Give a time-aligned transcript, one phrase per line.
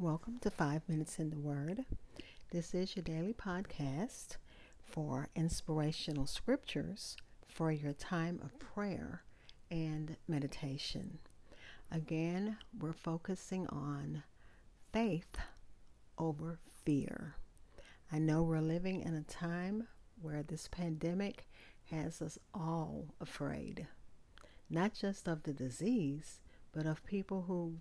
[0.00, 1.84] Welcome to Five Minutes in the Word.
[2.52, 4.38] This is your daily podcast
[4.82, 9.24] for inspirational scriptures for your time of prayer
[9.70, 11.18] and meditation.
[11.92, 14.22] Again, we're focusing on
[14.90, 15.36] faith
[16.16, 17.34] over fear.
[18.10, 19.86] I know we're living in a time
[20.22, 21.46] where this pandemic
[21.90, 23.86] has us all afraid,
[24.70, 26.40] not just of the disease,
[26.72, 27.74] but of people who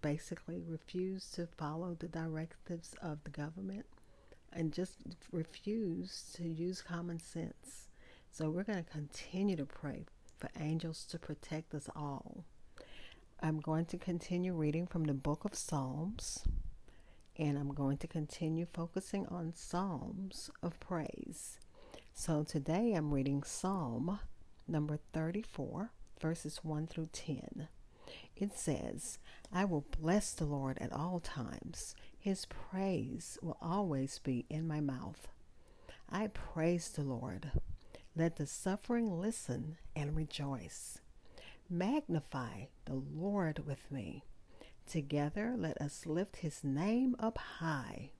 [0.00, 3.86] basically refuse to follow the directives of the government
[4.52, 4.98] and just
[5.30, 7.88] refuse to use common sense.
[8.30, 10.06] So we're going to continue to pray
[10.38, 12.44] for angels to protect us all.
[13.40, 16.44] I'm going to continue reading from the book of Psalms,
[17.36, 21.58] and I'm going to continue focusing on Psalms of praise.
[22.14, 24.20] So today I'm reading Psalm
[24.68, 27.68] number 34, verses 1 through 10.
[28.36, 29.18] It says,
[29.52, 31.94] I will bless the Lord at all times.
[32.18, 35.28] His praise will always be in my mouth.
[36.10, 37.50] I praise the Lord.
[38.14, 40.98] Let the suffering listen and rejoice.
[41.70, 44.22] Magnify the Lord with me.
[44.86, 48.10] Together let us lift his name up high.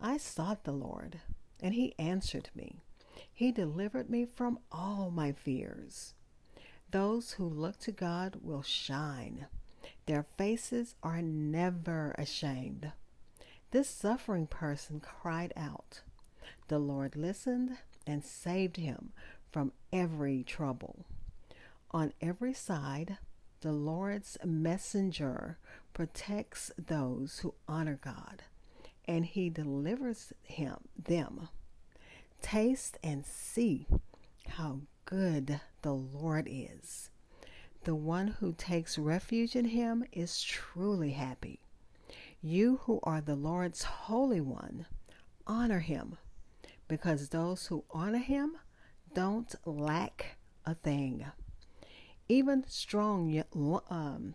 [0.00, 1.20] I sought the Lord,
[1.60, 2.82] and he answered me.
[3.32, 6.14] He delivered me from all my fears.
[6.90, 9.46] Those who look to God will shine.
[10.06, 12.92] Their faces are never ashamed.
[13.70, 16.00] This suffering person cried out.
[16.68, 19.12] The Lord listened and saved him
[19.50, 21.04] from every trouble.
[21.90, 23.18] On every side,
[23.60, 25.58] the Lord's messenger
[25.92, 28.44] protects those who honor God,
[29.06, 31.48] and he delivers him them.
[32.40, 33.86] Taste and see
[34.46, 37.08] how good the Lord is.
[37.84, 41.60] The one who takes refuge in him is truly happy.
[42.42, 44.84] You who are the Lord's Holy One,
[45.46, 46.18] honor him,
[46.88, 48.58] because those who honor him
[49.14, 51.24] don't lack a thing.
[52.28, 53.42] Even strong,
[53.88, 54.34] um,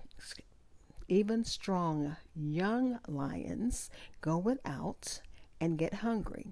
[1.07, 5.21] even strong young lions go without
[5.61, 6.47] and get hungry,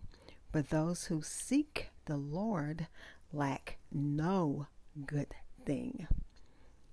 [0.52, 2.86] but those who seek the Lord
[3.34, 4.68] lack no
[5.06, 5.34] good
[5.66, 6.08] thing.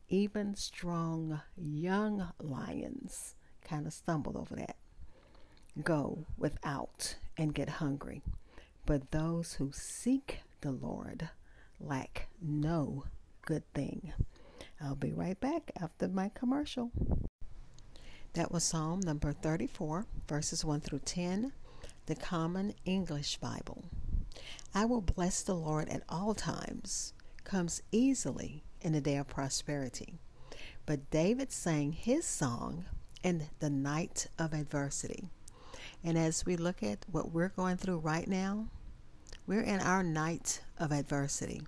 [0.08, 4.76] Even strong young lions kind of stumbled over that.
[5.82, 8.22] Go without and get hungry.
[8.86, 11.28] But those who seek the Lord
[11.80, 13.04] lack no
[13.42, 14.12] good thing.
[14.80, 16.90] I'll be right back after my commercial.
[18.34, 21.52] That was Psalm number 34, verses 1 through 10,
[22.06, 23.84] the Common English Bible.
[24.74, 27.12] I will bless the Lord at all times
[27.44, 30.18] comes easily in the day of prosperity.
[30.86, 32.84] But David sang his song
[33.22, 35.28] in the night of adversity.
[36.04, 38.68] And as we look at what we're going through right now,
[39.46, 41.62] we're in our night of adversity.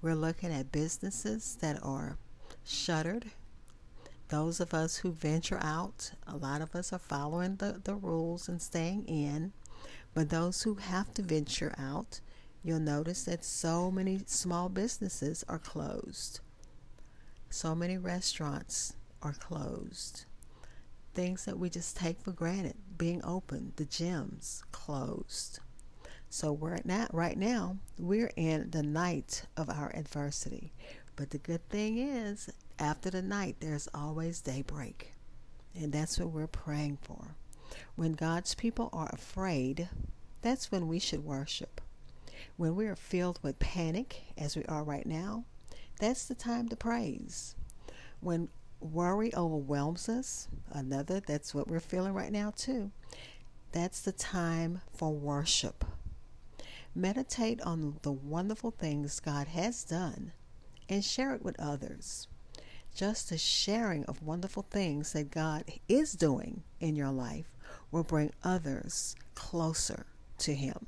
[0.00, 2.16] We're looking at businesses that are
[2.64, 3.26] shuttered.
[4.28, 8.48] Those of us who venture out, a lot of us are following the, the rules
[8.48, 9.52] and staying in.
[10.14, 12.20] But those who have to venture out,
[12.62, 16.40] you'll notice that so many small businesses are closed.
[17.48, 20.24] So many restaurants are closed.
[21.14, 25.60] Things that we just take for granted being open, the gyms closed.
[26.28, 30.72] So we're not right now, we're in the night of our adversity.
[31.16, 35.12] But the good thing is, after the night, there's always daybreak.
[35.74, 37.34] And that's what we're praying for.
[37.96, 39.88] When God's people are afraid,
[40.42, 41.80] that's when we should worship.
[42.56, 45.44] When we are filled with panic, as we are right now,
[45.98, 47.54] that's the time to praise.
[48.20, 48.48] When
[48.80, 52.90] worry overwhelms us, another, that's what we're feeling right now too,
[53.72, 55.84] that's the time for worship.
[56.94, 60.32] Meditate on the wonderful things God has done
[60.88, 62.26] and share it with others.
[62.94, 67.56] Just the sharing of wonderful things that God is doing in your life
[67.90, 70.06] will bring others closer
[70.38, 70.86] to Him.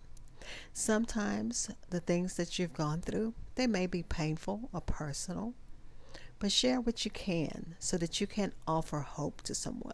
[0.72, 5.54] Sometimes the things that you've gone through, they may be painful or personal,
[6.38, 9.92] but share what you can so that you can offer hope to someone.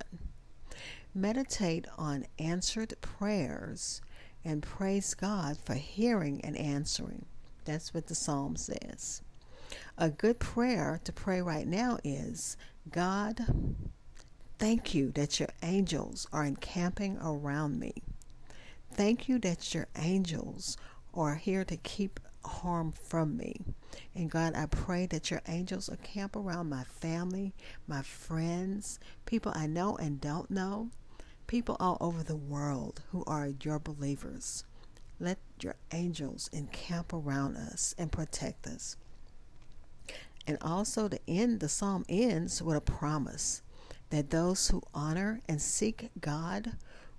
[1.15, 4.01] Meditate on answered prayers
[4.45, 7.27] and praise God for hearing and answering.
[7.65, 9.23] That's what the psalm says.
[9.99, 12.57] A good prayer to pray right now is
[12.91, 13.45] God,
[14.59, 17.93] thank you that your angels are encamping around me.
[18.93, 20.77] Thank you that your angels
[21.15, 23.61] are here to keep harm from me.
[24.15, 27.55] And God, I pray that your angels camp around my family,
[27.87, 30.91] my friends, people I know and don't know.
[31.47, 34.65] people all over the world who are your believers.
[35.19, 38.97] Let your angels encamp around us and protect us.
[40.47, 43.63] And also, the end, the psalm ends with a promise
[44.11, 46.73] that those who honor and seek God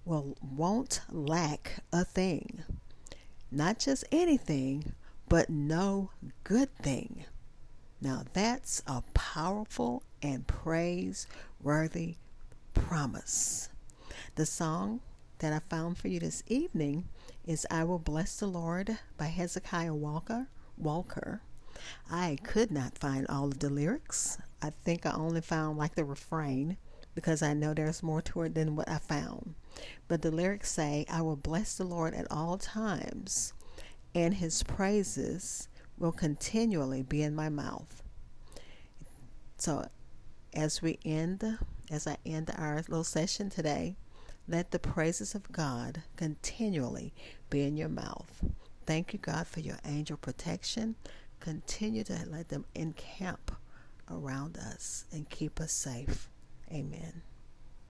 [0.06, 2.64] will won't lack a thing.
[3.52, 4.94] Not just anything,
[5.28, 6.12] but no
[6.44, 7.26] good thing.
[8.02, 12.16] Now that's a powerful and praiseworthy
[12.74, 13.70] promise.
[14.36, 15.02] The song
[15.40, 17.08] that I found for you this evening
[17.46, 20.48] is I Will Bless the Lord by Hezekiah Walker.
[20.78, 21.42] Walker.
[22.12, 24.38] I could not find all of the lyrics.
[24.62, 26.78] I think I only found like the refrain
[27.16, 29.56] because I know there's more to it than what I found.
[30.08, 33.54] But the lyrics say, I will bless the Lord at all times,
[34.14, 35.68] and his praises
[35.98, 38.04] will continually be in my mouth.
[39.58, 39.90] So,
[40.54, 41.60] as we end,
[41.92, 43.98] as I end our little session today,
[44.48, 47.14] let the praises of God continually
[47.50, 48.44] be in your mouth.
[48.86, 50.96] Thank you, God, for your angel protection.
[51.40, 53.52] Continue to let them encamp
[54.12, 56.30] around us and keep us safe.
[56.72, 57.22] Amen.